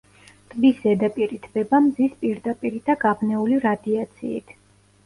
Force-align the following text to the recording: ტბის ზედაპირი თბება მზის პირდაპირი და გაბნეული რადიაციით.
ტბის 0.53 0.79
ზედაპირი 0.85 1.37
თბება 1.43 1.83
მზის 1.89 2.17
პირდაპირი 2.25 2.83
და 2.89 2.99
გაბნეული 3.07 3.63
რადიაციით. 3.69 4.61